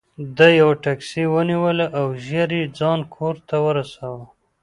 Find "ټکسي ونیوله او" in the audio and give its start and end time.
0.83-2.07